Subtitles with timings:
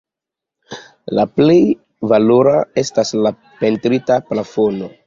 [1.19, 1.59] La plej
[2.15, 4.97] valora estas la pentrita plafono.